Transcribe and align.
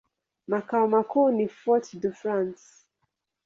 Makao 0.47 0.87
makuu 0.87 1.31
ni 1.31 1.47
Fort-de-France. 1.47 2.85